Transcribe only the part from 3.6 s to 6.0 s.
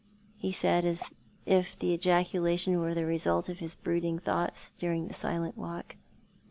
brooding thoughts during that silent ■walk.